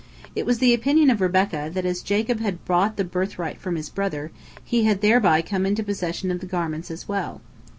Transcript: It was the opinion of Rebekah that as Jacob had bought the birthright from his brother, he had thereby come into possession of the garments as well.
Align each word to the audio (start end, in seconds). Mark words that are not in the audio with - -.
It 0.35 0.47
was 0.47 0.57
the 0.57 0.73
opinion 0.73 1.11
of 1.11 1.21
Rebekah 1.21 1.69
that 1.75 1.85
as 1.85 2.01
Jacob 2.01 2.39
had 2.39 2.65
bought 2.65 2.97
the 2.97 3.03
birthright 3.03 3.61
from 3.61 3.75
his 3.75 3.87
brother, 3.91 4.31
he 4.63 4.85
had 4.85 5.01
thereby 5.01 5.43
come 5.43 5.63
into 5.63 5.83
possession 5.83 6.31
of 6.31 6.39
the 6.39 6.47
garments 6.47 6.89
as 6.89 7.07
well. 7.07 7.39